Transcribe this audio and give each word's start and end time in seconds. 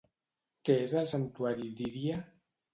Què 0.69 0.77
és 0.85 0.95
el 1.03 1.07
santuari 1.13 1.71
d'Íria? 1.79 2.21